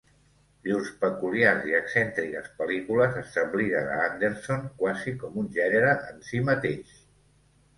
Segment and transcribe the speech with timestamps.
[0.67, 6.99] Llurs peculiars i excèntriques pel·lícules establiren a Anderson quasi com un gènere en si mateix.